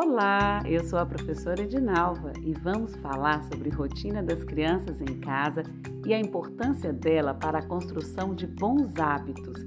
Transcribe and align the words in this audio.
Olá, 0.00 0.62
eu 0.64 0.84
sou 0.84 0.96
a 0.96 1.04
professora 1.04 1.60
Edinalva 1.60 2.32
e 2.40 2.52
vamos 2.52 2.94
falar 2.98 3.42
sobre 3.42 3.68
rotina 3.68 4.22
das 4.22 4.44
crianças 4.44 5.00
em 5.00 5.18
casa 5.18 5.64
e 6.06 6.14
a 6.14 6.20
importância 6.20 6.92
dela 6.92 7.34
para 7.34 7.58
a 7.58 7.66
construção 7.66 8.32
de 8.32 8.46
bons 8.46 8.96
hábitos, 8.96 9.60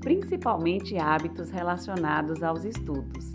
principalmente 0.00 0.98
hábitos 0.98 1.50
relacionados 1.50 2.42
aos 2.42 2.64
estudos. 2.64 3.30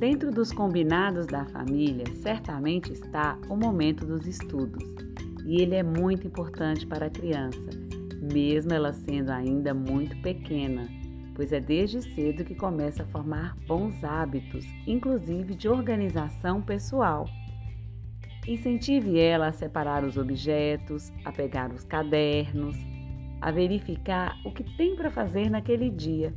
Dentro 0.00 0.32
dos 0.32 0.50
combinados 0.50 1.26
da 1.28 1.44
família, 1.44 2.06
certamente 2.16 2.92
está 2.92 3.38
o 3.48 3.54
momento 3.54 4.04
dos 4.04 4.26
estudos, 4.26 4.82
e 5.46 5.62
ele 5.62 5.76
é 5.76 5.84
muito 5.84 6.26
importante 6.26 6.84
para 6.88 7.06
a 7.06 7.10
criança, 7.10 7.70
mesmo 8.20 8.72
ela 8.72 8.92
sendo 8.92 9.30
ainda 9.30 9.72
muito 9.72 10.20
pequena 10.20 10.88
pois 11.34 11.52
é 11.52 11.60
desde 11.60 12.02
cedo 12.02 12.44
que 12.44 12.54
começa 12.54 13.02
a 13.02 13.06
formar 13.06 13.56
bons 13.66 14.02
hábitos, 14.04 14.64
inclusive 14.86 15.54
de 15.54 15.68
organização 15.68 16.60
pessoal. 16.60 17.26
Incentive 18.46 19.18
ela 19.18 19.48
a 19.48 19.52
separar 19.52 20.04
os 20.04 20.16
objetos, 20.16 21.12
a 21.24 21.30
pegar 21.30 21.70
os 21.70 21.84
cadernos, 21.84 22.76
a 23.40 23.50
verificar 23.50 24.36
o 24.44 24.50
que 24.50 24.64
tem 24.76 24.96
para 24.96 25.10
fazer 25.10 25.50
naquele 25.50 25.90
dia. 25.90 26.34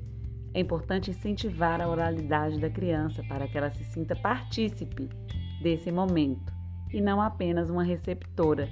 É 0.54 0.60
importante 0.60 1.10
incentivar 1.10 1.82
a 1.82 1.90
oralidade 1.90 2.60
da 2.60 2.70
criança 2.70 3.24
para 3.24 3.48
que 3.48 3.58
ela 3.58 3.72
se 3.72 3.84
sinta 3.86 4.16
partícipe 4.16 5.10
desse 5.62 5.92
momento 5.92 6.54
e 6.94 7.02
não 7.02 7.20
apenas 7.20 7.70
uma 7.70 7.84
receptora. 7.84 8.70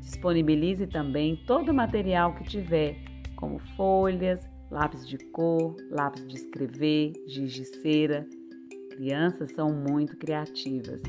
Disponibilize 0.00 0.86
também 0.86 1.36
todo 1.46 1.70
o 1.70 1.74
material 1.74 2.34
que 2.34 2.44
tiver, 2.44 2.96
como 3.36 3.58
folhas, 3.76 4.46
lápis 4.70 5.06
de 5.06 5.18
cor, 5.18 5.76
lápis 5.90 6.26
de 6.26 6.36
escrever, 6.36 7.12
giz 7.26 7.52
de 7.52 7.64
cera. 7.64 8.26
Crianças 8.90 9.52
são 9.52 9.72
muito 9.72 10.16
criativas 10.16 11.00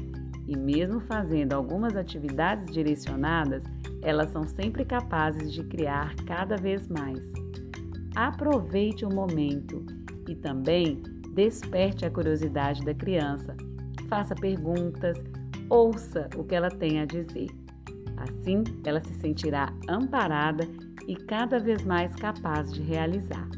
e, 0.48 0.58
mesmo 0.58 1.00
fazendo 1.02 1.54
algumas 1.54 1.96
atividades 1.96 2.74
direcionadas, 2.74 3.64
elas 4.02 4.32
são 4.32 4.44
sempre 4.48 4.86
capazes 4.86 5.52
de 5.54 5.64
criar 5.64 6.16
cada 6.26 6.56
vez 6.56 6.88
mais. 6.88 7.20
Aproveite 8.16 9.06
o 9.06 9.14
momento 9.14 9.86
e 10.28 10.36
também 10.36 11.02
desperte 11.34 12.06
a 12.06 12.12
curiosidade 12.12 12.84
da 12.84 12.94
criança. 12.94 13.56
Faça 14.08 14.34
perguntas, 14.36 15.18
ouça 15.70 16.30
o 16.36 16.44
que 16.44 16.56
ela 16.56 16.70
tem 16.70 17.00
a 17.00 17.06
dizer. 17.06 17.48
Assim, 18.18 18.64
ela 18.84 19.02
se 19.02 19.14
sentirá 19.16 19.72
amparada 19.88 20.68
e 21.10 21.16
cada 21.16 21.60
vez 21.60 21.84
mais 21.84 22.16
capaz 22.16 22.72
de 22.72 22.84
realizar. 22.84 23.50